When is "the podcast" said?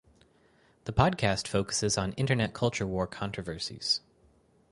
0.85-1.47